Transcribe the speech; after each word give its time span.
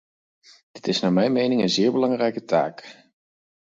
Dit 0.71 0.87
is 0.87 0.99
naar 0.99 1.13
mijn 1.13 1.31
mening 1.31 1.61
een 1.61 1.69
zeer 1.69 1.91
belangrijke 1.91 2.43
taak. 2.45 3.07